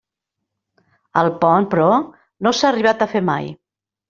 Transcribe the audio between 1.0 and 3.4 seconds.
El pont, però, no s'ha arribat a fer